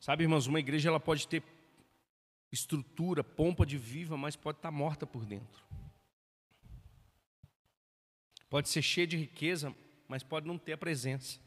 [0.00, 1.42] Sabe, irmãos, uma igreja ela pode ter
[2.50, 5.62] estrutura, pompa de viva, mas pode estar morta por dentro.
[8.48, 9.76] Pode ser cheia de riqueza,
[10.08, 11.38] mas pode não ter a presença.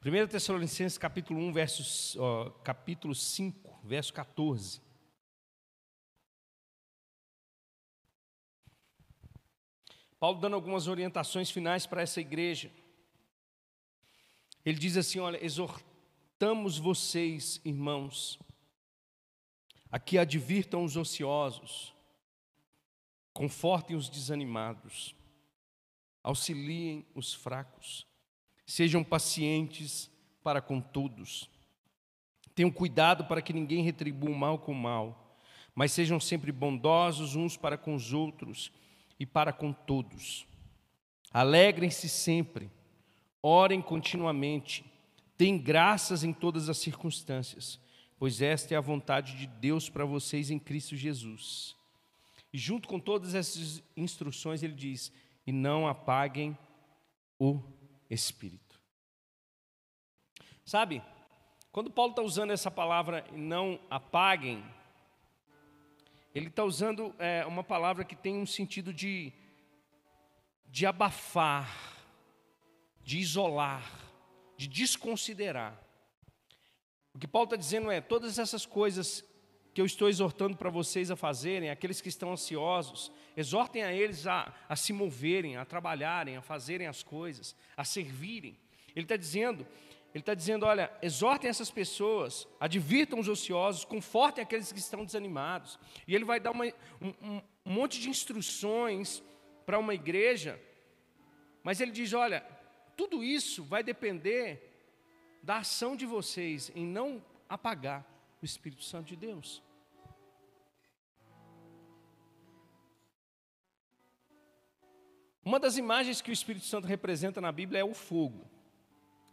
[0.00, 4.87] Primeira Tessalonicenses capítulo 1, versos, ó, capítulo 5, verso 14.
[10.18, 12.70] Paulo dando algumas orientações finais para essa igreja.
[14.64, 18.38] Ele diz assim: Olha, exortamos vocês, irmãos,
[19.90, 21.94] a que advirtam os ociosos,
[23.32, 25.14] confortem os desanimados,
[26.22, 28.04] auxiliem os fracos,
[28.66, 30.10] sejam pacientes
[30.42, 31.48] para com todos.
[32.56, 35.38] Tenham cuidado para que ninguém retribua o mal com o mal,
[35.76, 38.72] mas sejam sempre bondosos uns para com os outros
[39.18, 40.46] e para com todos.
[41.32, 42.70] Alegrem-se sempre,
[43.42, 44.84] orem continuamente,
[45.36, 47.80] deem graças em todas as circunstâncias,
[48.18, 51.76] pois esta é a vontade de Deus para vocês em Cristo Jesus.
[52.52, 55.12] E junto com todas essas instruções, ele diz:
[55.46, 56.56] e não apaguem
[57.38, 57.62] o
[58.10, 58.80] Espírito.
[60.64, 61.02] Sabe,
[61.72, 64.64] quando Paulo está usando essa palavra, não apaguem,
[66.38, 69.32] ele está usando é, uma palavra que tem um sentido de,
[70.66, 71.98] de abafar,
[73.02, 73.84] de isolar,
[74.56, 75.78] de desconsiderar.
[77.12, 79.24] O que Paulo está dizendo é: todas essas coisas
[79.74, 84.26] que eu estou exortando para vocês a fazerem, aqueles que estão ansiosos, exortem a eles
[84.26, 88.56] a, a se moverem, a trabalharem, a fazerem as coisas, a servirem.
[88.94, 89.66] Ele está dizendo
[90.14, 95.78] ele está dizendo: olha, exortem essas pessoas, advirtam os ociosos, confortem aqueles que estão desanimados.
[96.06, 96.64] E ele vai dar uma,
[97.00, 99.22] um, um monte de instruções
[99.66, 100.60] para uma igreja,
[101.62, 102.40] mas ele diz: olha,
[102.96, 104.68] tudo isso vai depender
[105.42, 108.04] da ação de vocês em não apagar
[108.42, 109.62] o Espírito Santo de Deus.
[115.44, 118.57] Uma das imagens que o Espírito Santo representa na Bíblia é o fogo.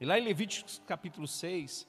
[0.06, 1.88] Lá em Levíticos capítulo 6,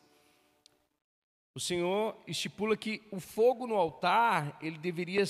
[1.55, 5.23] o Senhor estipula que o fogo no altar, ele deveria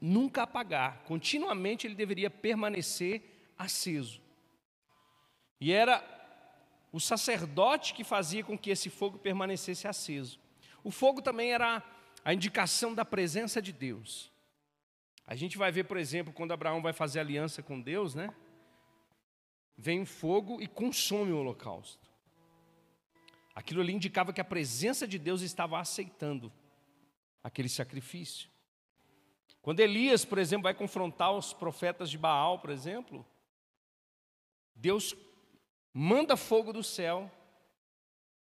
[0.00, 3.22] nunca apagar, continuamente ele deveria permanecer
[3.56, 4.20] aceso.
[5.60, 6.04] E era
[6.90, 10.40] o sacerdote que fazia com que esse fogo permanecesse aceso.
[10.82, 11.80] O fogo também era
[12.24, 14.32] a indicação da presença de Deus.
[15.24, 18.34] A gente vai ver, por exemplo, quando Abraão vai fazer aliança com Deus, né?
[19.78, 22.05] Vem o fogo e consome o holocausto.
[23.56, 26.52] Aquilo ali indicava que a presença de Deus estava aceitando
[27.42, 28.50] aquele sacrifício.
[29.62, 33.26] Quando Elias, por exemplo, vai confrontar os profetas de Baal, por exemplo,
[34.74, 35.16] Deus
[35.90, 37.32] manda fogo do céu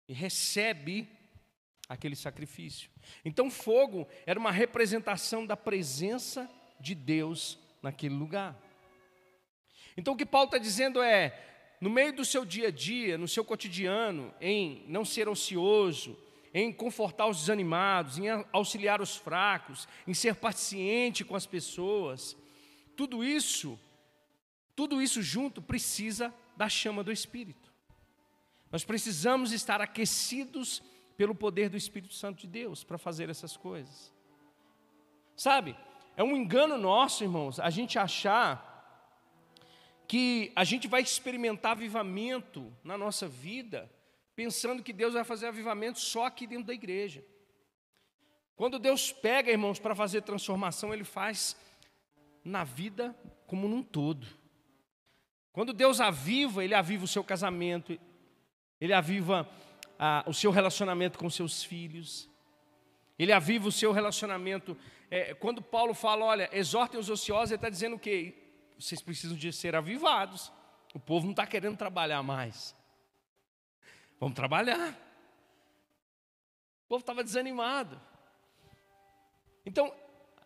[0.08, 1.06] e recebe
[1.86, 2.90] aquele sacrifício.
[3.22, 6.50] Então, fogo era uma representação da presença
[6.80, 8.58] de Deus naquele lugar.
[9.98, 11.53] Então, o que Paulo está dizendo é:
[11.84, 16.16] no meio do seu dia a dia, no seu cotidiano, em não ser ocioso,
[16.54, 22.34] em confortar os desanimados, em auxiliar os fracos, em ser paciente com as pessoas,
[22.96, 23.78] tudo isso,
[24.74, 27.70] tudo isso junto precisa da chama do Espírito.
[28.72, 30.82] Nós precisamos estar aquecidos
[31.18, 34.10] pelo poder do Espírito Santo de Deus para fazer essas coisas.
[35.36, 35.76] Sabe,
[36.16, 38.73] é um engano nosso, irmãos, a gente achar
[40.06, 43.90] que a gente vai experimentar avivamento na nossa vida,
[44.36, 47.24] pensando que Deus vai fazer avivamento só aqui dentro da igreja.
[48.56, 51.56] Quando Deus pega, irmãos, para fazer transformação, Ele faz
[52.44, 53.16] na vida
[53.46, 54.26] como num todo.
[55.52, 57.98] Quando Deus aviva, Ele aviva o seu casamento,
[58.80, 59.48] Ele aviva
[59.98, 62.28] ah, o seu relacionamento com seus filhos,
[63.18, 64.76] Ele aviva o seu relacionamento.
[65.10, 68.43] É, quando Paulo fala, olha, exortem os ociosos, Ele está dizendo o quê?
[68.84, 70.52] Vocês precisam de ser avivados.
[70.94, 72.76] O povo não está querendo trabalhar mais.
[74.20, 74.90] Vamos trabalhar.
[76.84, 78.00] O povo estava desanimado.
[79.64, 79.92] Então,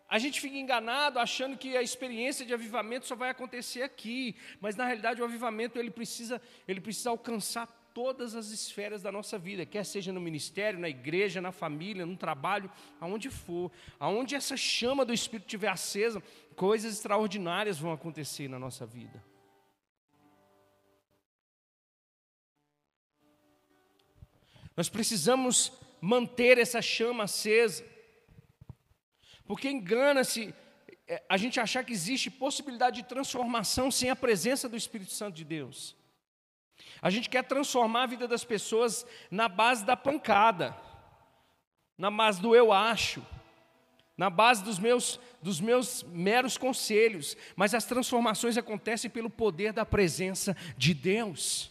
[0.09, 4.77] a gente fica enganado achando que a experiência de avivamento só vai acontecer aqui, mas
[4.77, 9.67] na realidade o avivamento ele precisa, ele precisa alcançar todas as esferas da nossa vida,
[9.67, 12.71] quer seja no ministério, na igreja, na família, no trabalho,
[13.01, 16.23] aonde for, aonde essa chama do Espírito estiver acesa,
[16.59, 19.25] coisas extraordinárias vão acontecer na nossa vida.
[24.77, 27.85] Nós precisamos manter essa chama acesa,
[29.47, 30.53] porque engana-se,
[31.07, 35.37] é, a gente achar que existe possibilidade de transformação sem a presença do Espírito Santo
[35.37, 35.97] de Deus.
[37.01, 40.77] A gente quer transformar a vida das pessoas na base da pancada,
[41.97, 43.25] na base do eu acho,
[44.19, 49.87] na base dos meus, dos meus meros conselhos, mas as transformações acontecem pelo poder da
[49.87, 51.71] presença de Deus.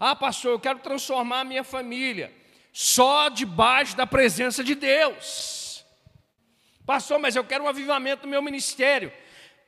[0.00, 2.34] Ah, pastor, eu quero transformar a minha família
[2.72, 5.84] só debaixo da presença de Deus.
[6.84, 9.12] Pastor, mas eu quero um avivamento no meu ministério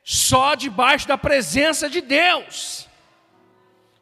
[0.03, 2.87] só debaixo da presença de Deus.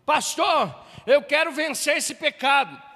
[0.03, 2.88] Pastor, eu quero vencer esse pecado.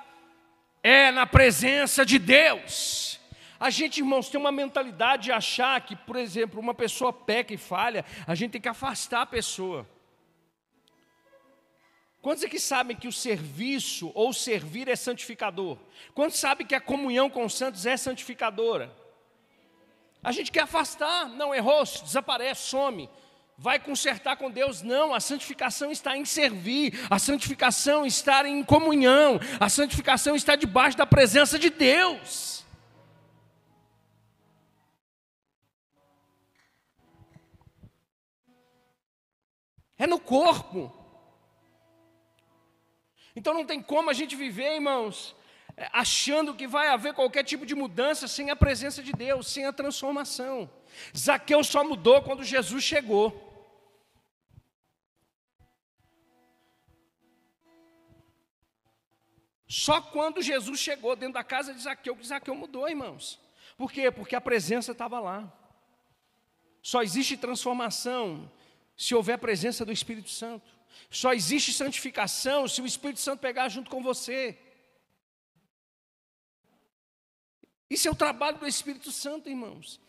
[0.83, 3.17] É na presença de Deus.
[3.57, 7.57] A gente, irmãos, tem uma mentalidade de achar que, por exemplo, uma pessoa peca e
[7.57, 9.87] falha, a gente tem que afastar a pessoa.
[12.21, 15.77] Quantos aqui sabem que o serviço ou servir é santificador?
[16.13, 18.93] Quantos sabem que a comunhão com os santos é santificadora?
[20.21, 23.09] A gente quer afastar, não errou, desaparece, some.
[23.57, 24.81] Vai consertar com Deus?
[24.81, 30.97] Não, a santificação está em servir, a santificação está em comunhão, a santificação está debaixo
[30.97, 32.65] da presença de Deus.
[39.97, 40.91] É no corpo.
[43.35, 45.35] Então não tem como a gente viver, irmãos,
[45.91, 49.73] achando que vai haver qualquer tipo de mudança sem a presença de Deus, sem a
[49.73, 50.69] transformação.
[51.17, 53.51] Zaqueu só mudou quando Jesus chegou.
[59.67, 63.39] Só quando Jesus chegou dentro da casa de Zaqueu que Zaqueu mudou, irmãos.
[63.75, 64.11] Por quê?
[64.11, 65.51] Porque a presença estava lá.
[66.81, 68.51] Só existe transformação
[68.95, 70.69] se houver presença do Espírito Santo.
[71.09, 74.59] Só existe santificação se o Espírito Santo pegar junto com você.
[77.89, 79.99] Isso é o trabalho do Espírito Santo, irmãos.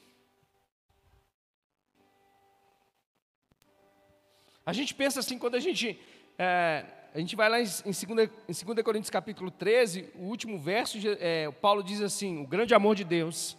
[4.67, 5.99] A gente pensa assim, quando a gente,
[6.39, 10.97] é, a gente vai lá em 2, em 2 Coríntios capítulo 13, o último verso,
[11.21, 13.59] é, Paulo diz assim, o grande amor de Deus,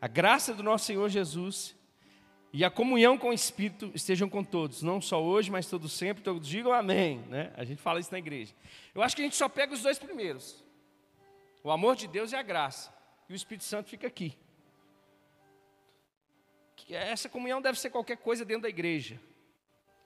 [0.00, 1.74] a graça do nosso Senhor Jesus
[2.52, 6.22] e a comunhão com o Espírito estejam com todos, não só hoje, mas todo sempre,
[6.22, 7.52] todos digam amém, né?
[7.56, 8.54] A gente fala isso na igreja.
[8.94, 10.64] Eu acho que a gente só pega os dois primeiros,
[11.64, 12.95] o amor de Deus e a graça
[13.28, 14.36] e o Espírito Santo fica aqui.
[16.88, 19.20] Essa comunhão deve ser qualquer coisa dentro da igreja.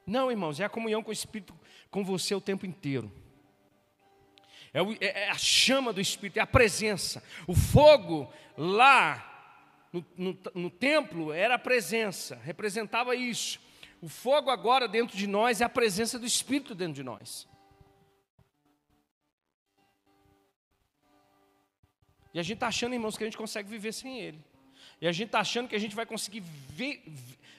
[0.07, 1.55] Não, irmãos, é a comunhão com o Espírito
[1.91, 3.13] com você o tempo inteiro.
[4.73, 7.23] É, o, é, é a chama do Espírito, é a presença.
[7.47, 9.27] O fogo lá
[9.93, 13.61] no, no, no templo era a presença, representava isso.
[14.01, 17.47] O fogo agora dentro de nós é a presença do Espírito dentro de nós.
[22.33, 24.45] E a gente está achando, irmãos, que a gente consegue viver sem Ele.
[25.01, 26.43] E a gente está achando que a gente vai conseguir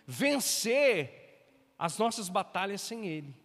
[0.05, 1.21] vencer
[1.77, 3.35] as nossas batalhas sem Ele.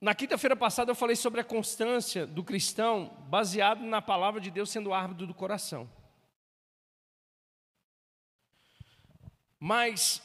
[0.00, 4.70] Na quinta-feira passada eu falei sobre a constância do cristão baseado na palavra de Deus
[4.70, 5.90] sendo árbitro do coração.
[9.58, 10.22] Mas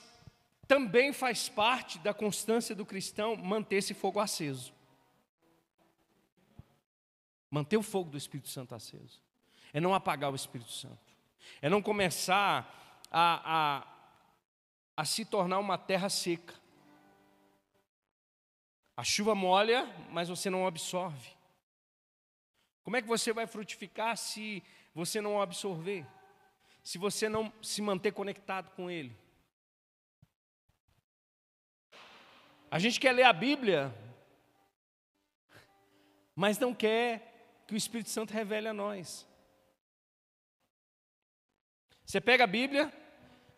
[0.68, 4.74] também faz parte da constância do cristão manter esse fogo aceso.
[7.50, 9.22] Manter o fogo do Espírito Santo aceso.
[9.72, 10.98] É não apagar o Espírito Santo.
[11.62, 13.88] É não começar a, a,
[14.98, 16.54] a se tornar uma terra seca.
[18.98, 21.30] A chuva molha, mas você não absorve.
[22.84, 24.64] Como é que você vai frutificar se
[24.94, 26.06] você não absorver?
[26.84, 29.16] Se você não se manter conectado com Ele?
[32.70, 33.94] A gente quer ler a Bíblia,
[36.36, 39.26] mas não quer que o Espírito Santo revele a nós.
[42.06, 42.92] Você pega a Bíblia,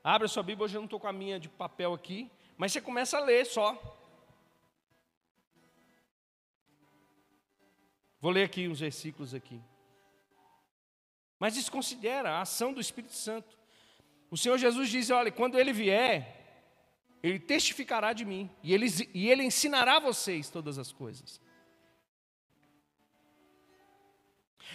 [0.04, 2.72] abre a sua Bíblia, hoje eu não estou com a minha de papel aqui, mas
[2.72, 3.76] você começa a ler só.
[8.20, 9.62] Vou ler aqui uns versículos aqui.
[11.40, 13.58] Mas desconsidera a ação do Espírito Santo.
[14.30, 16.37] O Senhor Jesus diz: olha, quando ele vier,
[17.22, 21.42] ele testificará de mim, e ele, e ele ensinará a vocês todas as coisas.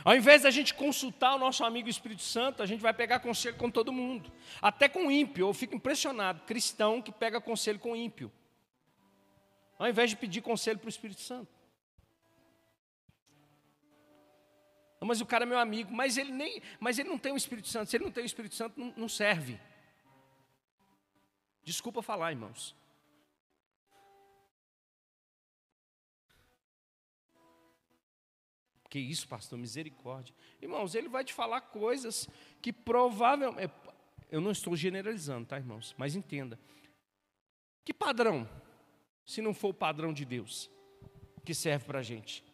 [0.04, 3.56] Ao invés da gente consultar o nosso amigo Espírito Santo, a gente vai pegar conselho
[3.56, 5.46] com todo mundo, até com ímpio.
[5.49, 8.32] Eu fico impressionado, cristão que pega conselho com ímpio,
[9.78, 11.62] ao invés de pedir conselho para o Espírito Santo.
[15.00, 17.68] Mas o cara é meu amigo, mas ele nem, mas ele não tem o Espírito
[17.68, 17.90] Santo.
[17.90, 19.61] Se ele não tem o Espírito Santo, não, não serve.
[21.64, 22.75] Desculpa falar, irmãos.
[28.92, 29.59] Que isso, pastor?
[29.59, 30.35] Misericórdia.
[30.61, 32.28] Irmãos, ele vai te falar coisas
[32.61, 33.64] que provavelmente.
[33.64, 33.71] É,
[34.31, 35.95] eu não estou generalizando, tá, irmãos?
[35.97, 36.61] Mas entenda.
[37.85, 38.47] Que padrão,
[39.25, 40.71] se não for o padrão de Deus,
[41.45, 42.45] que serve para a gente?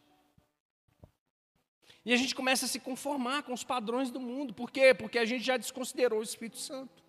[2.05, 4.55] E a gente começa a se conformar com os padrões do mundo.
[4.55, 4.95] Por quê?
[4.95, 7.03] Porque a gente já desconsiderou o Espírito Santo.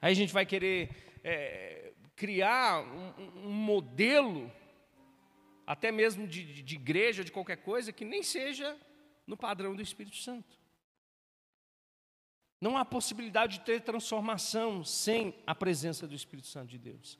[0.00, 0.88] Aí a gente vai querer
[1.22, 4.50] é, criar um, um, modelo,
[5.66, 8.76] até mesmo de, de, igreja, de qualquer coisa, que nem seja
[9.26, 10.58] no padrão do Espírito Santo.
[12.60, 17.18] Não há possibilidade de ter transformação sem a presença do Espírito Santo de Deus.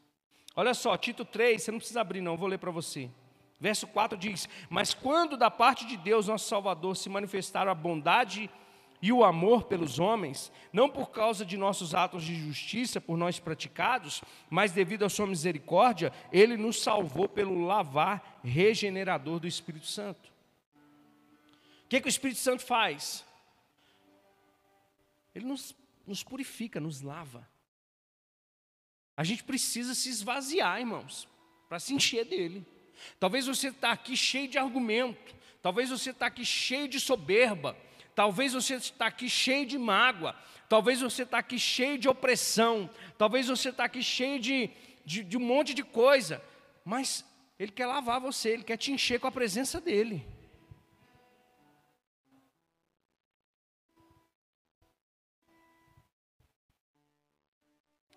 [0.54, 3.10] Olha só, Tito 3, você não precisa abrir, não, vou ler para você.
[3.58, 8.44] Verso 4 diz: Mas quando da parte de Deus, nosso Salvador, se manifestaram a bondade
[8.44, 8.50] e
[9.11, 14.23] o amor pelos homens, não por causa de nossos atos de justiça por nós praticados,
[14.50, 20.30] mas devido à sua misericórdia, ele nos salvou pelo lavar regenerador do Espírito Santo.
[21.85, 23.25] O que, que o Espírito Santo faz?
[25.35, 25.75] Ele nos,
[26.07, 27.49] nos purifica, nos lava.
[29.16, 31.26] A gente precisa se esvaziar, irmãos,
[31.69, 32.66] para se encher dele.
[33.19, 37.76] Talvez você está aqui cheio de argumento, talvez você está aqui cheio de soberba,
[38.20, 40.36] Talvez você está aqui cheio de mágoa,
[40.68, 44.68] talvez você está aqui cheio de opressão, talvez você está aqui cheio de,
[45.06, 46.44] de, de um monte de coisa,
[46.84, 47.24] mas
[47.58, 50.22] Ele quer lavar você, Ele quer te encher com a presença dEle.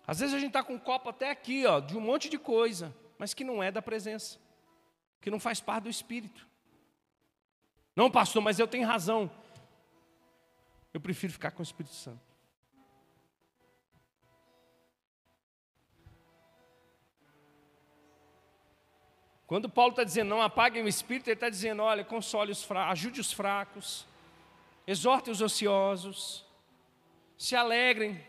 [0.06, 2.36] Às vezes a gente está com um copo até aqui, ó, de um monte de
[2.36, 4.38] coisa, mas que não é da presença,
[5.22, 6.46] que não faz parte do Espírito.
[7.96, 9.30] Não, pastor, mas eu tenho razão.
[10.94, 12.34] Eu prefiro ficar com o Espírito Santo.
[19.46, 22.92] Quando Paulo está dizendo não apaguem o espírito, ele está dizendo: olha, console os fracos,
[22.92, 24.06] ajude os fracos,
[24.86, 26.46] exorte os ociosos,
[27.36, 28.24] se alegrem,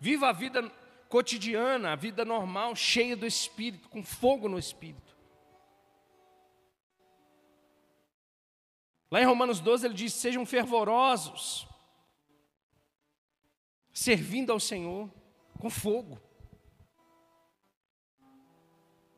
[0.00, 0.68] viva a vida
[1.08, 5.05] cotidiana, a vida normal, cheia do espírito, com fogo no espírito.
[9.10, 11.66] Lá em Romanos 12 ele diz: sejam fervorosos,
[13.92, 15.10] servindo ao Senhor
[15.58, 16.20] com fogo.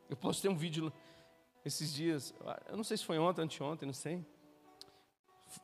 [0.09, 0.91] Eu postei um vídeo
[1.63, 2.33] esses dias,
[2.67, 4.25] eu não sei se foi ontem, anteontem, não sei,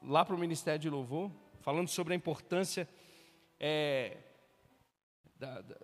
[0.04, 2.88] lá para o Ministério de Louvor, falando sobre a importância.
[3.60, 4.18] É,
[5.38, 5.76] da, da,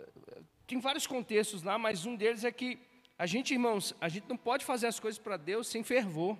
[0.67, 2.79] tem vários contextos lá, mas um deles é que
[3.17, 6.37] a gente, irmãos, a gente não pode fazer as coisas para Deus sem fervor.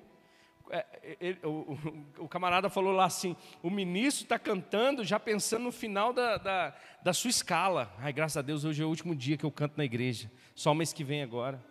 [0.70, 1.78] É, ele, o,
[2.20, 6.76] o, camarada falou lá assim: o ministro está cantando já pensando no final da, da,
[7.02, 7.94] da, sua escala.
[8.00, 10.72] Ai, graças a Deus, hoje é o último dia que eu canto na igreja, só
[10.72, 11.64] o mês que vem agora.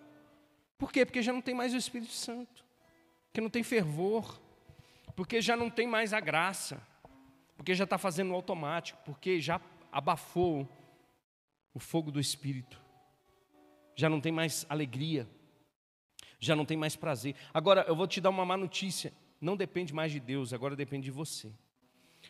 [0.78, 1.04] Por quê?
[1.04, 2.64] Porque já não tem mais o Espírito Santo,
[3.26, 4.40] porque não tem fervor,
[5.14, 6.80] porque já não tem mais a graça,
[7.56, 9.60] porque já está fazendo automático, porque já
[9.92, 10.68] abafou
[11.74, 12.80] o fogo do Espírito,
[13.94, 15.28] já não tem mais alegria
[16.40, 17.36] já não tem mais prazer.
[17.52, 21.04] Agora, eu vou te dar uma má notícia: não depende mais de Deus, agora depende
[21.04, 21.52] de você.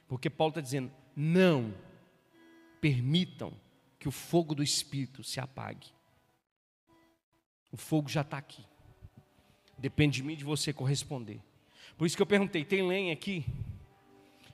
[0.09, 1.73] Porque Paulo está dizendo: não
[2.81, 3.53] permitam
[3.99, 5.89] que o fogo do Espírito se apague.
[7.71, 8.65] O fogo já está aqui.
[9.79, 11.41] Depende de mim de você corresponder.
[11.97, 13.47] Por isso que eu perguntei: tem lenha aqui?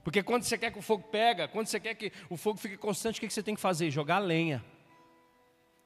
[0.04, 2.76] Porque quando você quer que o fogo pega, quando você quer que o fogo fique
[2.76, 3.90] constante, o que você tem que fazer?
[3.90, 4.64] Jogar lenha.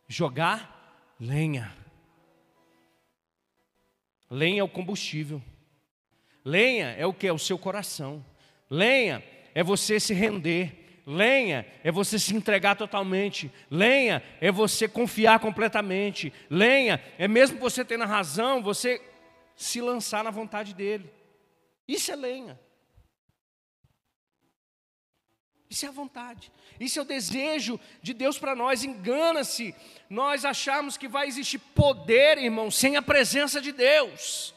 [0.07, 1.75] Jogar lenha.
[4.31, 5.43] Lenha é o combustível.
[6.45, 7.27] Lenha é o que?
[7.27, 8.25] É o seu coração.
[8.71, 9.23] Lenha
[9.55, 11.03] é você se render.
[11.07, 13.51] Lenha é você se entregar totalmente.
[13.71, 16.33] Lenha é você confiar completamente.
[16.49, 19.03] Lenha é mesmo você tendo a razão, você
[19.57, 21.11] se lançar na vontade dele.
[21.89, 22.59] Isso é lenha.
[25.71, 26.51] Isso é a vontade.
[26.81, 28.83] Isso é o desejo de Deus para nós.
[28.83, 29.73] Engana-se
[30.09, 34.53] nós achamos que vai existir poder, irmão, sem a presença de Deus.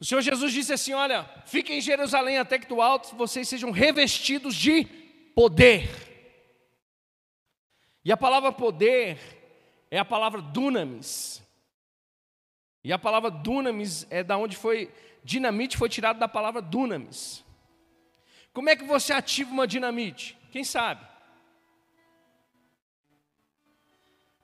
[0.00, 3.70] O Senhor Jesus disse assim: Olha, fiquem em Jerusalém até que do alto vocês sejam
[3.70, 4.84] revestidos de
[5.32, 5.88] poder.
[8.04, 9.18] E a palavra poder
[9.90, 11.40] é a palavra dunamis.
[12.82, 14.92] E a palavra dunamis é da onde foi
[15.26, 17.44] dinamite foi tirado da palavra dunamis.
[18.52, 20.38] Como é que você ativa uma dinamite?
[20.52, 21.04] Quem sabe?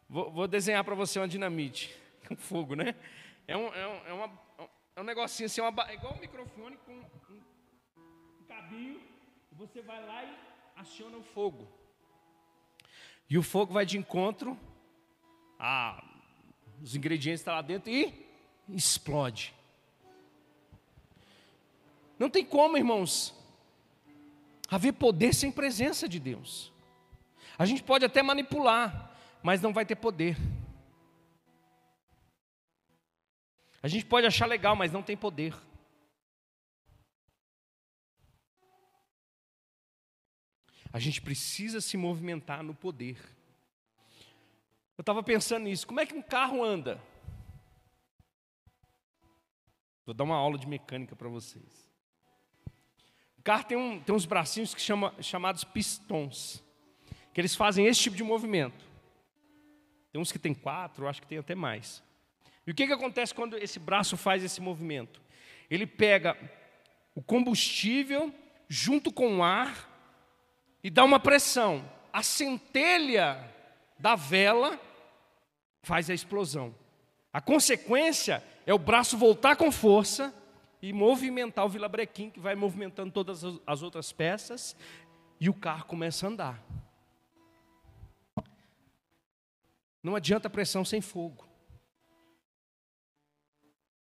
[0.09, 1.97] Vou, vou desenhar para você uma dinamite
[2.27, 2.97] com fogo, né?
[3.47, 4.41] É um, é um, é uma,
[4.97, 7.41] é um negocinho assim, uma, é igual um microfone com um,
[8.41, 9.01] um cabinho.
[9.53, 10.35] Você vai lá e
[10.77, 11.67] aciona o fogo.
[13.31, 14.59] E o fogo vai de encontro,
[15.59, 16.05] a,
[16.83, 18.12] os ingredientes estão lá dentro e
[18.69, 19.55] explode.
[22.23, 23.35] Não tem como, irmãos,
[24.69, 26.73] haver poder sem presença de Deus.
[27.59, 29.12] A gente pode até manipular,
[29.43, 30.37] mas não vai ter poder.
[33.83, 35.52] A gente pode achar legal, mas não tem poder.
[40.93, 43.19] A gente precisa se movimentar no poder.
[44.97, 45.88] Eu estava pensando nisso.
[45.88, 47.02] Como é que um carro anda?
[50.07, 51.82] Vou dar uma aula de mecânica para vocês.
[53.43, 56.63] O carro tem, um, tem uns bracinhos que chama, chamados pistões,
[57.35, 58.85] que eles fazem esse tipo de movimento.
[60.13, 62.05] Tem uns que tem quatro, acho que tem até mais.
[62.65, 65.21] E o que, que acontece quando esse braço faz esse movimento?
[65.69, 66.39] Ele pega
[67.17, 68.33] o combustível
[68.69, 69.91] junto com o ar
[70.81, 71.85] e dá uma pressão.
[72.13, 73.53] A centelha
[73.99, 74.81] da vela
[75.83, 76.73] faz a explosão.
[77.33, 80.33] A consequência é o braço voltar com força
[80.83, 84.77] e movimentar o vilabrequim, que vai movimentando todas as outras peças,
[85.41, 86.67] e o carro começa a andar.
[90.03, 91.47] Não adianta pressão sem fogo.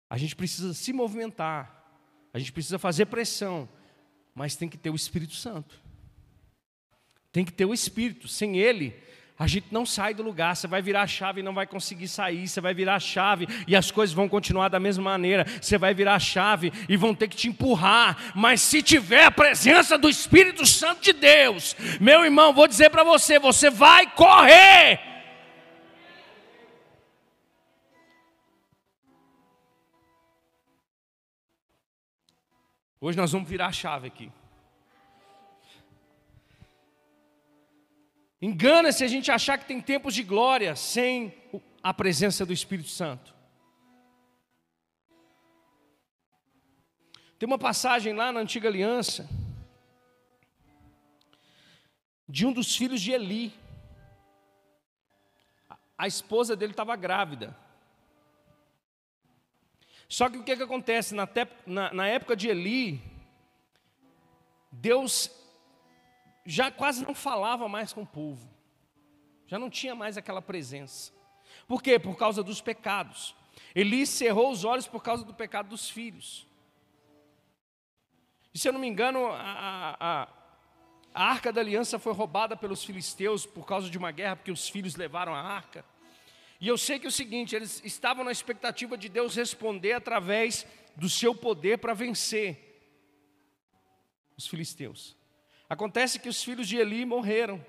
[0.09, 1.85] A gente precisa se movimentar,
[2.33, 3.69] a gente precisa fazer pressão,
[4.33, 5.81] mas tem que ter o Espírito Santo.
[7.33, 9.01] Tem que ter o Espírito, sem ele,
[9.41, 12.09] a gente não sai do lugar, você vai virar a chave e não vai conseguir
[12.09, 15.79] sair, você vai virar a chave e as coisas vão continuar da mesma maneira, você
[15.79, 19.97] vai virar a chave e vão ter que te empurrar, mas se tiver a presença
[19.97, 25.01] do Espírito Santo de Deus, meu irmão, vou dizer para você, você vai correr.
[33.01, 34.31] Hoje nós vamos virar a chave aqui.
[38.43, 41.35] Engana se a gente achar que tem tempos de glória sem
[41.83, 43.35] a presença do Espírito Santo.
[47.39, 49.29] Tem uma passagem lá na antiga aliança
[52.29, 53.53] de um dos filhos de Eli.
[55.99, 57.55] A esposa dele estava grávida.
[60.09, 61.15] Só que o que, que acontece?
[61.15, 63.03] Na, te, na, na época de Eli,
[64.73, 65.31] Deus
[66.51, 68.51] já quase não falava mais com o povo,
[69.47, 71.13] já não tinha mais aquela presença.
[71.67, 71.99] Por quê?
[71.99, 73.35] Por causa dos pecados.
[73.75, 76.47] Eli cerrou os olhos por causa do pecado dos filhos.
[78.53, 80.29] E se eu não me engano, a, a,
[81.15, 84.69] a arca da aliança foi roubada pelos filisteus por causa de uma guerra, porque os
[84.69, 85.85] filhos levaram a arca.
[86.61, 90.67] E eu sei que é o seguinte, eles estavam na expectativa de Deus responder através
[90.97, 92.59] do seu poder para vencer
[94.37, 95.20] os filisteus.
[95.71, 97.65] Acontece que os filhos de Eli morreram.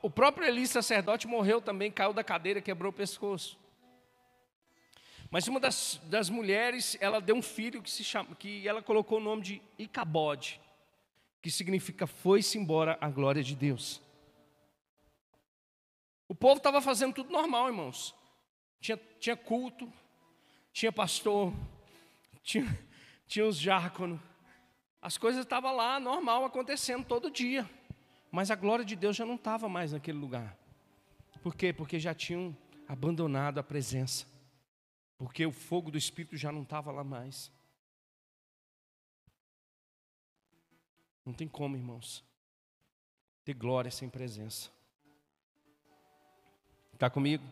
[0.00, 3.58] O próprio Eli, sacerdote, morreu também, caiu da cadeira, quebrou o pescoço.
[5.30, 9.18] Mas uma das, das mulheres, ela deu um filho que, se chama, que ela colocou
[9.18, 10.58] o nome de Icabode,
[11.42, 14.00] que significa foi-se embora a glória de Deus.
[16.26, 18.14] O povo estava fazendo tudo normal, irmãos.
[18.80, 19.92] Tinha, tinha culto,
[20.72, 21.52] tinha pastor,
[22.42, 22.66] tinha,
[23.26, 24.18] tinha os diáconos,
[25.04, 27.68] as coisas estavam lá, normal, acontecendo todo dia.
[28.30, 30.56] Mas a glória de Deus já não estava mais naquele lugar.
[31.42, 31.74] Por quê?
[31.74, 32.56] Porque já tinham
[32.88, 34.26] abandonado a presença.
[35.18, 37.52] Porque o fogo do Espírito já não estava lá mais.
[41.22, 42.24] Não tem como, irmãos,
[43.44, 44.70] ter glória sem presença.
[46.94, 47.44] Está comigo?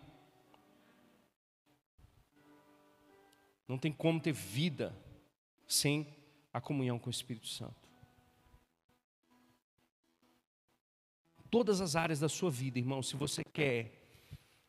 [3.69, 4.97] Não tem como ter vida
[5.67, 6.22] sem
[6.53, 7.91] a comunhão com o Espírito Santo.
[11.51, 13.93] Todas as áreas da sua vida, irmão, se você quer,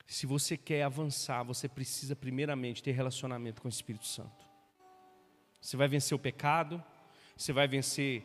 [0.06, 4.46] se você quer avançar, você precisa primeiramente ter relacionamento com o Espírito Santo.
[5.62, 6.84] Você vai vencer o pecado,
[7.38, 8.24] você vai vencer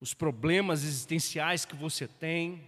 [0.00, 2.66] os problemas existenciais que você tem,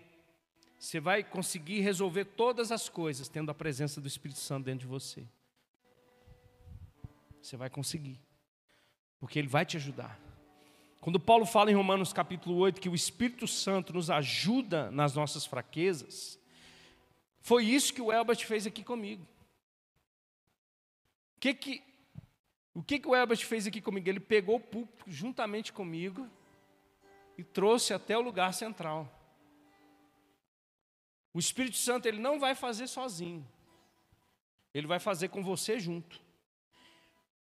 [0.79, 4.87] você vai conseguir resolver todas as coisas tendo a presença do Espírito Santo dentro de
[4.87, 5.27] você.
[7.41, 8.21] Você vai conseguir
[9.19, 10.19] porque Ele vai te ajudar.
[11.01, 15.47] Quando Paulo fala em Romanos capítulo 8 que o Espírito Santo nos ajuda nas nossas
[15.47, 16.39] fraquezas,
[17.41, 19.27] foi isso que o Elbert fez aqui comigo.
[21.37, 21.83] O que que,
[22.75, 24.09] o que, que o Elbert fez aqui comigo?
[24.09, 26.29] Ele pegou o púlpito juntamente comigo
[27.37, 29.09] e trouxe até o lugar central.
[31.33, 33.47] O Espírito Santo ele não vai fazer sozinho.
[34.75, 36.21] Ele vai fazer com você junto.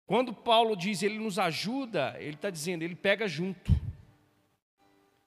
[0.08, 3.70] Quando Paulo diz ele nos ajuda, ele está dizendo, ele pega junto.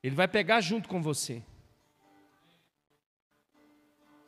[0.01, 1.43] Ele vai pegar junto com você.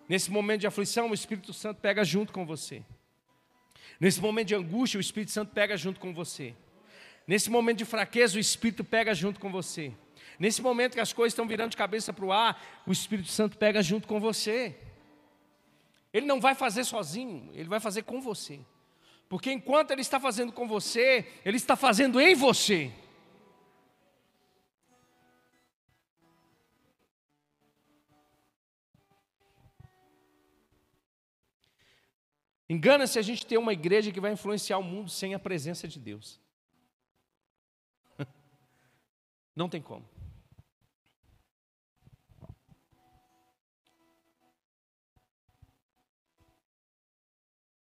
[0.08, 2.84] Nesse momento de aflição, o Espírito Santo pega junto com você.
[4.00, 6.54] Nesse momento de angústia, o Espírito Santo pega junto com você.
[7.26, 9.92] Nesse momento de fraqueza, o Espírito pega junto com você.
[10.38, 13.58] Nesse momento que as coisas estão virando de cabeça para o ar, o Espírito Santo
[13.58, 14.78] pega junto com você.
[16.14, 18.60] Ele não vai fazer sozinho, ele vai fazer com você.
[19.34, 22.94] Porque enquanto ele está fazendo com você, ele está fazendo em você.
[32.70, 36.00] Engana-se a gente ter uma igreja que vai influenciar o mundo sem a presença de
[36.00, 36.40] Deus.
[39.56, 40.08] Não tem como.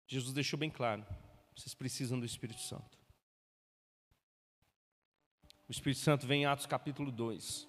[0.08, 1.06] Jesus deixou bem claro:
[1.56, 2.98] vocês precisam do Espírito Santo.
[5.66, 7.66] O Espírito Santo vem em Atos capítulo 2.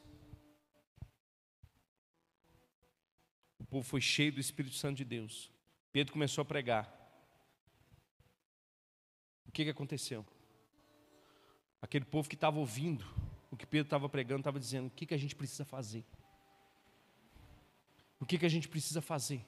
[3.58, 5.52] O povo foi cheio do Espírito Santo de Deus.
[5.92, 6.94] Pedro começou a pregar.
[9.48, 10.26] O que, que aconteceu?
[11.82, 13.06] Aquele povo que estava ouvindo
[13.50, 16.06] o que Pedro estava pregando, estava dizendo: o que, que a gente precisa fazer?
[18.20, 19.46] O que, que a gente precisa fazer?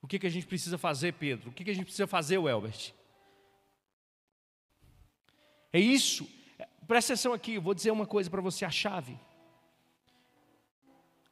[0.00, 1.50] O que, que a gente precisa fazer, Pedro?
[1.50, 2.92] O que, que a gente precisa fazer, Welbert?
[5.72, 6.28] É isso.
[6.86, 9.18] Presta atenção aqui, vou dizer uma coisa para você: a chave.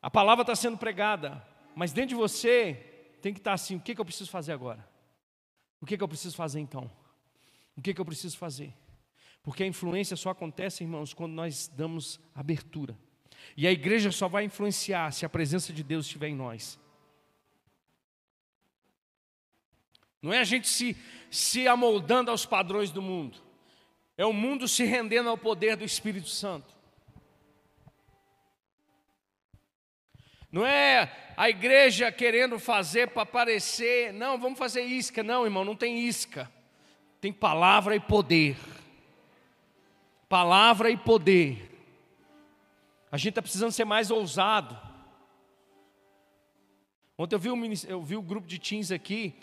[0.01, 2.75] A palavra está sendo pregada, mas dentro de você
[3.21, 4.89] tem que estar tá assim: o que, que eu preciso fazer agora?
[5.81, 6.91] O que, que eu preciso fazer então?
[7.77, 8.73] O que, que eu preciso fazer?
[9.43, 12.97] Porque a influência só acontece, irmãos, quando nós damos abertura.
[13.57, 16.79] E a igreja só vai influenciar se a presença de Deus estiver em nós.
[20.21, 20.95] Não é a gente se,
[21.31, 23.43] se amoldando aos padrões do mundo,
[24.21, 26.77] é o mundo se rendendo ao poder do Espírito Santo.
[30.53, 35.23] Não é a igreja querendo fazer para parecer, não, vamos fazer isca.
[35.23, 36.53] Não, irmão, não tem isca.
[37.19, 38.59] Tem palavra e poder.
[40.29, 41.81] Palavra e poder.
[43.11, 44.79] A gente está precisando ser mais ousado.
[47.17, 49.35] Ontem eu vi, um, eu vi o grupo de teens aqui.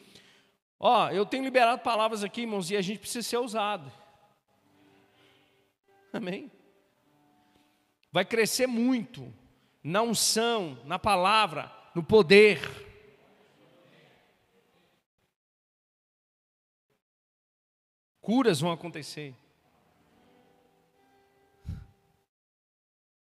[0.80, 3.92] Ó, eu tenho liberado palavras aqui, irmãos, e a gente precisa ser ousado.
[6.18, 6.52] Amém?
[8.12, 9.32] Vai crescer muito
[9.84, 12.60] na unção, na palavra, no poder.
[18.20, 19.36] Curas vão acontecer.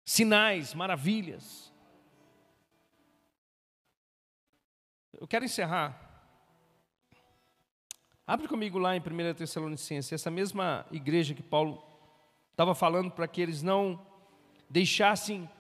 [0.05, 1.73] Sinais, maravilhas.
[5.15, 5.99] Eu quero encerrar.
[8.27, 11.94] Abre comigo lá em 1 Tessalonicenses, essa mesma igreja que Paulo
[12.55, 14.01] estava falando para que eles não
[14.71, 15.51] deixassem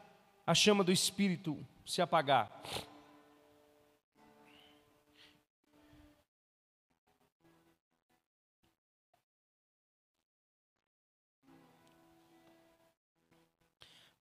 [0.47, 2.63] a chama do Espírito se apagar.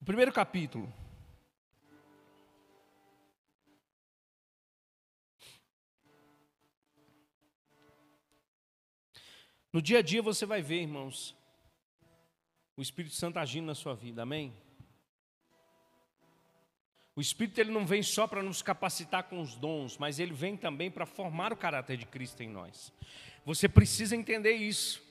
[0.01, 0.91] O primeiro capítulo.
[9.71, 11.35] No dia a dia você vai ver, irmãos,
[12.75, 14.53] o Espírito Santo agindo na sua vida, amém?
[17.15, 20.57] O Espírito ele não vem só para nos capacitar com os dons, mas ele vem
[20.57, 22.91] também para formar o caráter de Cristo em nós.
[23.45, 25.03] Você precisa entender isso.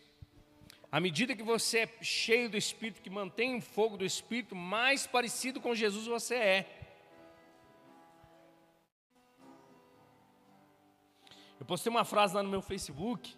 [0.90, 5.06] À medida que você é cheio do Espírito, que mantém o fogo do Espírito, mais
[5.06, 6.78] parecido com Jesus você é.
[11.58, 13.36] Eu postei uma frase lá no meu Facebook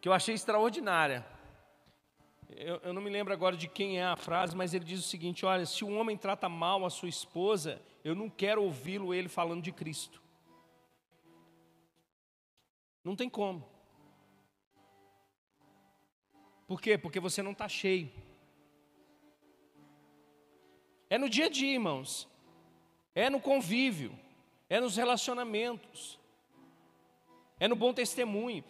[0.00, 1.26] que eu achei extraordinária.
[2.56, 5.08] Eu, eu, não me lembro agora de quem é a frase, mas ele diz o
[5.08, 9.28] seguinte: olha, se um homem trata mal a sua esposa, eu não quero ouvi-lo ele
[9.28, 10.22] falando de Cristo.
[13.04, 13.68] Não tem como.
[16.66, 16.96] Por quê?
[16.96, 18.10] Porque você não está cheio.
[21.10, 22.28] É no dia a dia, irmãos.
[23.14, 24.18] É no convívio.
[24.68, 26.18] É nos relacionamentos.
[27.60, 28.64] É no bom testemunho.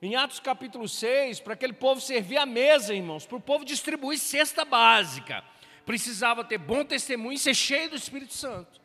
[0.00, 4.18] Em Atos capítulo 6, para aquele povo servir a mesa, irmãos, para o povo distribuir
[4.18, 5.42] cesta básica,
[5.84, 8.80] precisava ter bom testemunho e ser cheio do Espírito Santo.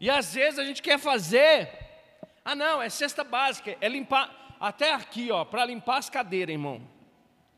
[0.00, 1.68] E às vezes a gente quer fazer,
[2.44, 6.94] ah não, é cesta básica, é limpar, até aqui, ó, para limpar as cadeiras, irmão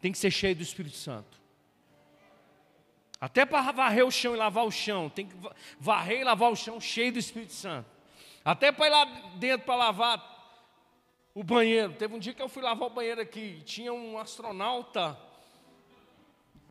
[0.07, 1.37] tem que ser cheio do Espírito Santo.
[3.21, 5.35] Até para varrer o chão e lavar o chão, tem que
[5.81, 7.89] varrer e lavar o chão cheio do Espírito Santo.
[8.45, 9.05] Até para ir lá
[9.37, 10.36] dentro para lavar
[11.37, 11.93] o banheiro.
[11.93, 15.17] Teve um dia que eu fui lavar o banheiro aqui, tinha um astronauta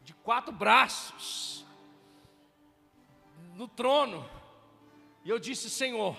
[0.03, 1.63] de quatro braços
[3.53, 4.27] no trono.
[5.23, 6.17] E eu disse: Senhor,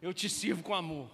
[0.00, 1.08] Eu te sirvo com amor.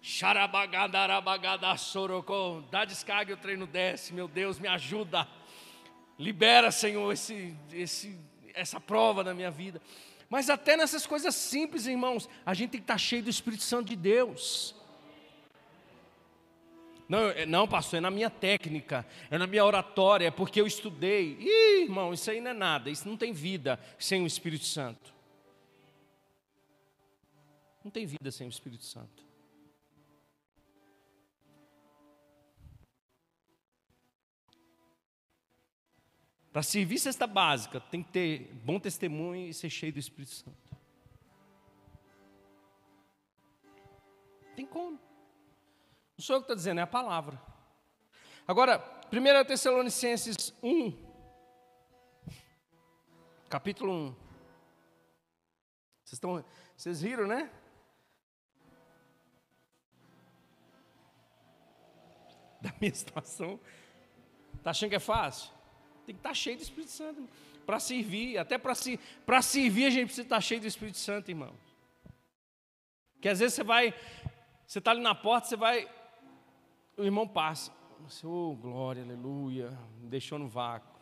[0.00, 2.62] Xarabagadarabagadá sorocô.
[2.70, 4.14] Dá descarga e o treino desce.
[4.14, 5.28] Meu Deus, me ajuda.
[6.18, 8.18] Libera, Senhor, esse, esse,
[8.54, 9.82] essa prova na minha vida.
[10.30, 13.88] Mas até nessas coisas simples, irmãos, a gente tem que estar cheio do Espírito Santo
[13.88, 14.74] de Deus.
[17.08, 20.66] Não, é, não, pastor, é na minha técnica, é na minha oratória, é porque eu
[20.66, 21.36] estudei.
[21.38, 25.12] Ih, irmão, isso aí não é nada, isso não tem vida sem o Espírito Santo.
[27.84, 29.22] Não tem vida sem o Espírito Santo.
[36.50, 40.56] Para servir cesta básica, tem que ter bom testemunho e ser cheio do Espírito Santo.
[44.54, 45.03] Tem como.
[46.16, 47.40] Não sou eu que estou dizendo, é a palavra.
[48.46, 48.78] Agora,
[49.12, 50.92] 1 Tessalonicenses 1,
[53.48, 54.24] capítulo 1.
[56.04, 56.44] Vocês, estão,
[56.76, 57.50] vocês riram, né?
[62.60, 63.58] Da minha situação.
[64.56, 65.50] Está achando que é fácil?
[66.06, 67.28] Tem que estar cheio do Espírito Santo.
[67.66, 69.00] Para servir, até para se,
[69.42, 71.54] servir a gente precisa estar cheio do Espírito Santo, irmão.
[73.20, 73.94] Que às vezes você vai,
[74.66, 75.88] você está ali na porta, você vai,
[76.96, 77.72] o irmão passa.
[78.22, 80.94] Oh, glória, aleluia, me deixou no vácuo.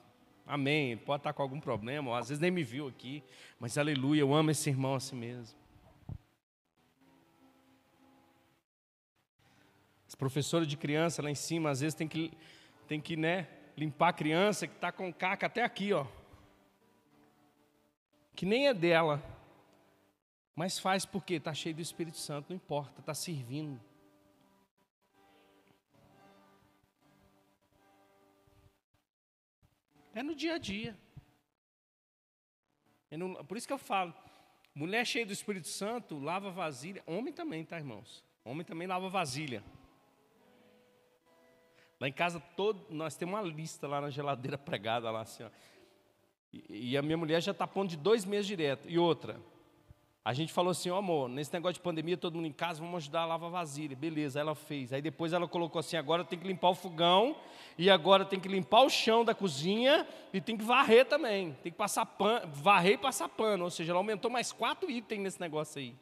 [0.47, 0.97] Amém.
[0.97, 3.23] Pode estar com algum problema, ou às vezes nem me viu aqui,
[3.59, 5.59] mas aleluia, eu amo esse irmão assim mesmo.
[10.07, 12.33] As professoras de criança lá em cima, às vezes tem que,
[12.87, 16.07] tem que né, limpar a criança que está com caca até aqui, ó.
[18.35, 19.23] Que nem é dela.
[20.55, 23.81] Mas faz porque está cheio do Espírito Santo, não importa, está servindo.
[30.15, 30.97] É no dia a dia.
[33.11, 34.15] É no, por isso que eu falo,
[34.75, 38.25] mulher cheia do Espírito Santo lava vasilha, homem também, tá, irmãos?
[38.45, 39.63] Homem também lava vasilha.
[42.01, 45.51] Lá em casa, todo, nós temos uma lista lá na geladeira pregada, lá assim, ó.
[46.53, 48.89] E, e a minha mulher já está pondo de dois meses direto.
[48.89, 49.41] E outra,
[50.25, 52.81] a gente falou assim, ó oh, amor, nesse negócio de pandemia, todo mundo em casa,
[52.81, 53.97] vamos ajudar a lavar vasilha.
[53.97, 54.93] Beleza, ela fez.
[54.93, 57.35] Aí depois ela colocou assim, agora tem que limpar o fogão,
[57.77, 61.57] e agora tem que limpar o chão da cozinha, e tem que varrer também.
[61.63, 63.65] Tem que passar pano, varrer e passar pano.
[63.65, 65.95] Ou seja, ela aumentou mais quatro itens nesse negócio aí.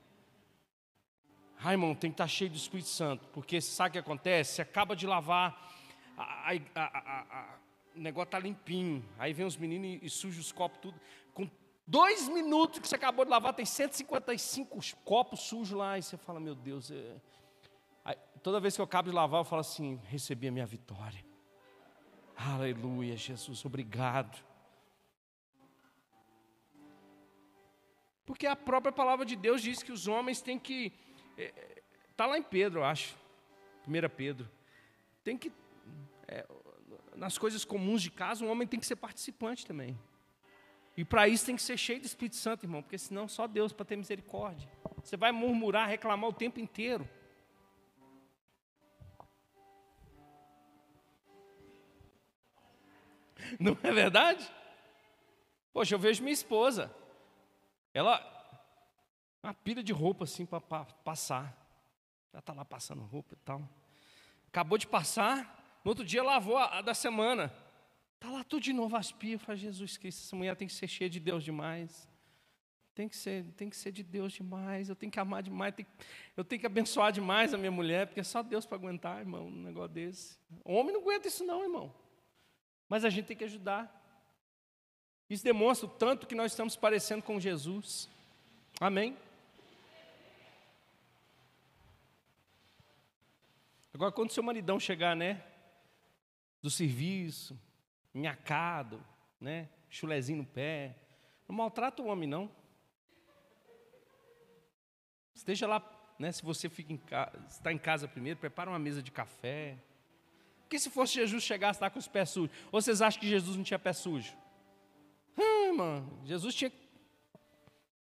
[1.62, 4.54] Ai, irmão, tem que estar tá cheio do Espírito Santo, porque sabe o que acontece?
[4.54, 5.70] Você acaba de lavar
[6.16, 7.54] a, a, a,
[7.96, 9.02] o negócio está limpinho.
[9.18, 11.00] Aí vem os meninos e, e sujam os copos tudo.
[11.32, 11.48] Com
[11.90, 15.98] dois minutos que você acabou de lavar, tem 155 copos sujos lá.
[15.98, 16.90] E você fala, meu Deus.
[16.90, 17.16] É...
[18.04, 21.24] Aí, toda vez que eu acabo de lavar, eu falo assim: recebi a minha vitória.
[22.36, 24.42] Aleluia, Jesus, obrigado.
[28.24, 30.92] Porque a própria palavra de Deus diz que os homens têm que.
[32.08, 33.16] Está é, lá em Pedro, eu acho.
[33.86, 34.48] 1 Pedro.
[35.24, 35.52] Tem que
[36.28, 36.46] é,
[37.16, 39.98] nas coisas comuns de casa, um homem tem que ser participante também.
[41.00, 43.72] E para isso tem que ser cheio do Espírito Santo, irmão, porque senão só Deus
[43.72, 44.70] para ter misericórdia.
[45.02, 47.08] Você vai murmurar, reclamar o tempo inteiro.
[53.58, 54.46] Não é verdade?
[55.72, 56.94] Poxa, eu vejo minha esposa.
[57.94, 58.20] Ela,
[59.42, 61.56] uma pilha de roupa assim para passar.
[62.30, 63.66] Ela está lá passando roupa e tal.
[64.48, 67.50] Acabou de passar, no outro dia lavou a, a da semana.
[68.20, 69.14] Está lá tudo de novo as.
[69.38, 72.06] Fala, Jesus Cristo, essa mulher tem que ser cheia de Deus demais.
[72.94, 74.90] Tem que ser, tem que ser de Deus demais.
[74.90, 75.74] Eu tenho que amar demais.
[76.36, 79.46] Eu tenho que abençoar demais a minha mulher, porque é só Deus para aguentar, irmão,
[79.46, 80.38] um negócio desse.
[80.62, 81.94] O homem não aguenta isso, não, irmão.
[82.90, 83.96] Mas a gente tem que ajudar.
[85.30, 88.06] Isso demonstra o tanto que nós estamos parecendo com Jesus.
[88.78, 89.16] Amém?
[93.94, 95.42] Agora, quando seu maridão chegar, né?
[96.62, 97.58] do serviço,
[98.14, 99.04] nhacado,
[99.40, 99.68] né?
[99.90, 100.96] chulezinho no pé.
[101.48, 102.50] Não maltrata o homem, não.
[105.34, 105.82] Esteja lá,
[106.18, 106.30] né?
[106.30, 109.76] Se você fica em casa, está em casa primeiro, prepara uma mesa de café.
[110.60, 113.56] Porque se fosse Jesus chegasse lá com os pés sujos, ou vocês acham que Jesus
[113.56, 114.32] não tinha pé sujo?
[115.36, 116.70] Ah, irmão, Jesus tinha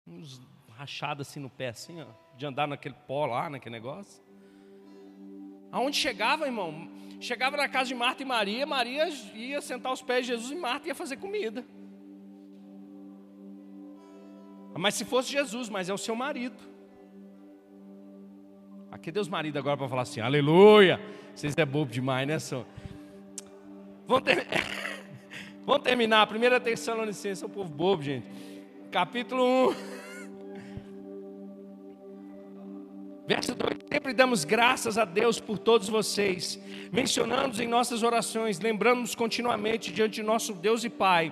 [0.08, 4.24] uns rachados assim no pé, assim, ó, de andar naquele pó lá, naquele negócio.
[5.74, 6.88] Aonde chegava, irmão,
[7.24, 10.56] Chegava na casa de Marta e Maria, Maria ia sentar aos pés de Jesus e
[10.56, 11.64] Marta ia fazer comida.
[14.74, 16.58] Mas se fosse Jesus, mas é o seu marido.
[18.92, 21.00] Aqui Deus marido agora para falar assim, aleluia.
[21.34, 22.66] Vocês é bobo demais, né, só?
[24.06, 24.46] Vamos, ter...
[25.66, 26.28] Vamos terminar.
[26.28, 28.28] Primeira Tessalonicense é o povo bobo, gente.
[28.92, 29.93] Capítulo 1.
[33.26, 36.60] Verso 2: Sempre damos graças a Deus por todos vocês,
[36.92, 41.32] mencionamos em nossas orações, lembramos continuamente diante de nosso Deus e Pai,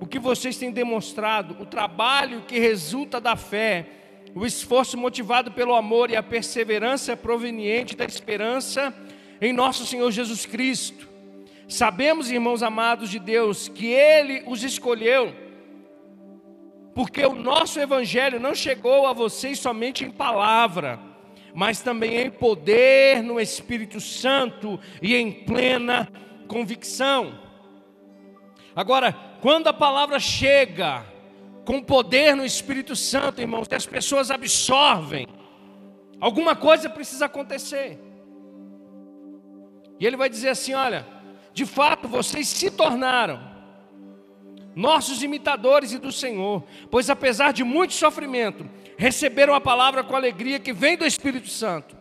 [0.00, 3.86] o que vocês têm demonstrado, o trabalho que resulta da fé,
[4.34, 8.94] o esforço motivado pelo amor e a perseverança proveniente da esperança
[9.40, 11.08] em nosso Senhor Jesus Cristo.
[11.68, 15.34] Sabemos, irmãos amados de Deus, que Ele os escolheu,
[16.94, 21.07] porque o nosso Evangelho não chegou a vocês somente em palavra,
[21.54, 26.08] mas também em poder no Espírito Santo e em plena
[26.46, 27.38] convicção.
[28.74, 31.04] Agora, quando a palavra chega
[31.64, 35.26] com poder no Espírito Santo, irmãos, as pessoas absorvem,
[36.20, 37.98] alguma coisa precisa acontecer.
[40.00, 41.06] E ele vai dizer assim: olha,
[41.52, 43.40] de fato vocês se tornaram
[44.74, 48.64] nossos imitadores e do Senhor, pois apesar de muito sofrimento,
[48.98, 51.96] receberam a palavra com alegria que vem do Espírito Santo.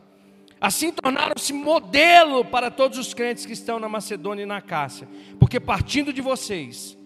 [0.59, 5.07] Assim tornaram-se modelo para todos os crentes que estão na Macedônia e na Cássia,
[5.39, 6.97] porque partindo de vocês,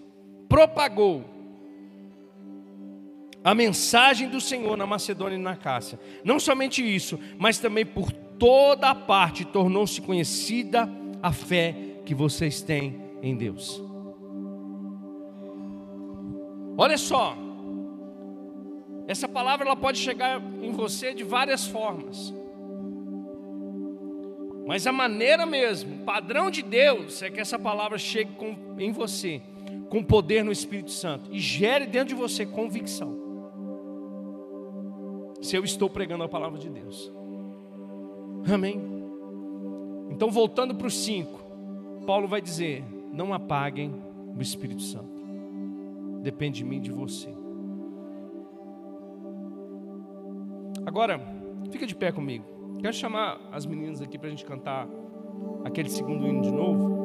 [0.47, 1.25] propagou
[3.43, 5.99] a mensagem do Senhor na Macedônia e na Cássia.
[6.23, 10.89] Não somente isso, mas também por toda a parte tornou-se conhecida
[11.21, 11.75] a fé
[12.06, 13.82] que vocês têm em Deus.
[16.77, 17.36] Olha só,
[19.12, 22.34] essa palavra ela pode chegar em você de várias formas.
[24.65, 28.91] Mas a maneira mesmo, o padrão de Deus é que essa palavra chegue com, em
[28.93, 29.41] você,
[29.89, 33.19] com poder no Espírito Santo e gere dentro de você convicção.
[35.41, 37.12] Se eu estou pregando a palavra de Deus.
[38.50, 38.80] Amém.
[40.10, 41.38] Então, voltando para os cinco,
[42.06, 43.93] Paulo vai dizer: não apaguem
[44.38, 45.21] o Espírito Santo.
[46.21, 47.40] Depende de mim de você.
[50.91, 51.21] Agora,
[51.71, 52.43] fica de pé comigo.
[52.82, 54.89] Quero chamar as meninas aqui para a gente cantar
[55.63, 56.99] aquele segundo hino de novo.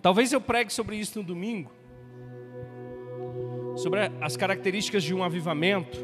[0.00, 1.68] Talvez eu pregue sobre isso no domingo,
[3.74, 5.98] sobre as características de um avivamento.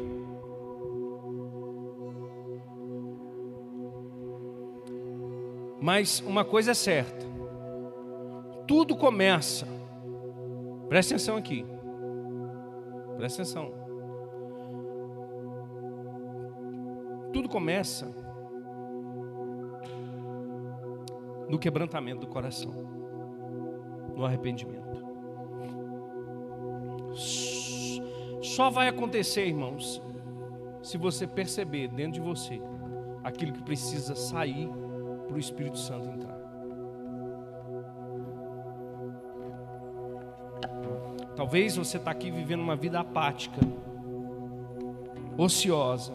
[5.79, 7.25] Mas uma coisa é certa:
[8.67, 9.65] tudo começa,
[10.93, 11.65] presta atenção aqui,
[13.17, 13.71] presta atenção.
[17.33, 18.13] Tudo começa
[21.49, 22.71] no quebrantamento do coração,
[24.15, 25.03] no arrependimento.
[28.43, 29.99] Só vai acontecer, irmãos,
[30.83, 32.61] se você perceber dentro de você
[33.23, 34.69] aquilo que precisa sair
[35.27, 36.42] para o Espírito Santo entrar.
[41.35, 43.59] Talvez você está aqui vivendo uma vida apática,
[45.37, 46.13] ociosa.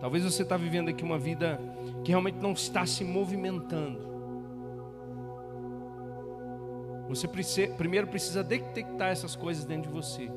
[0.00, 1.60] Talvez você está vivendo aqui uma vida
[2.04, 4.08] que realmente não está se movimentando.
[7.08, 10.30] Você precisa, primeiro precisa detectar essas coisas dentro de você,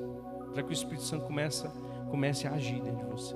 [0.54, 1.68] para que o Espírito Santo comece,
[2.10, 3.36] comece a agir dentro de você.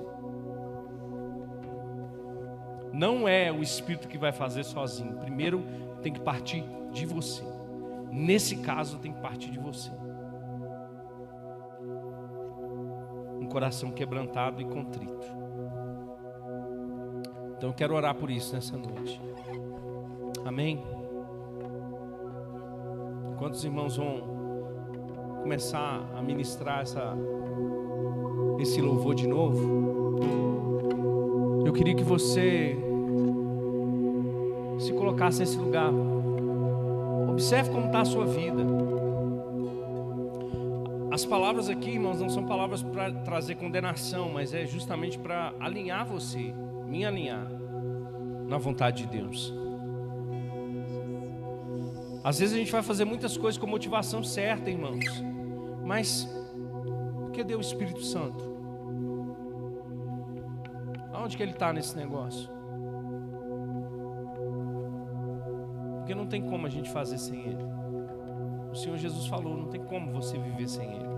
[2.92, 5.16] Não é o Espírito que vai fazer sozinho.
[5.18, 5.62] Primeiro
[6.02, 7.44] tem que partir de você.
[8.10, 9.90] Nesse caso tem que partir de você.
[13.46, 15.24] Um coração quebrantado e contrito.
[17.56, 19.20] Então eu quero orar por isso nessa noite.
[20.44, 20.82] Amém.
[23.38, 27.16] Quantos irmãos vão começar a ministrar essa,
[28.58, 30.18] esse louvor de novo?
[31.64, 32.76] Eu queria que você
[34.80, 35.92] se colocasse nesse lugar.
[37.30, 38.75] Observe como está a sua vida.
[41.16, 46.04] As palavras aqui, irmãos, não são palavras para trazer condenação, mas é justamente para alinhar
[46.04, 46.52] você,
[46.84, 47.50] me alinhar
[48.46, 49.50] na vontade de Deus.
[52.22, 55.06] Às vezes a gente vai fazer muitas coisas com motivação certa, irmãos.
[55.82, 56.28] Mas
[57.34, 58.44] cadê o Espírito Santo?
[61.14, 62.50] Aonde que ele está nesse negócio?
[65.96, 67.64] Porque não tem como a gente fazer sem ele.
[68.76, 71.08] O Senhor Jesus falou: não tem como você viver sem ele.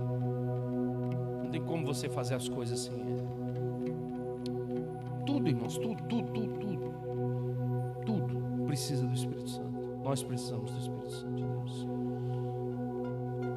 [1.42, 3.28] Não tem como você fazer as coisas sem ele.
[5.26, 6.94] Tudo, irmãos, tudo, tudo, tudo, tudo.
[8.06, 9.76] Tudo precisa do Espírito Santo.
[10.04, 11.86] Nós precisamos do Espírito Santo de Deus.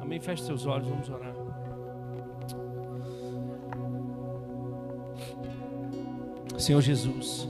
[0.02, 0.18] Amém?
[0.18, 1.36] Feche seus olhos, vamos orar.
[6.58, 7.48] Senhor Jesus.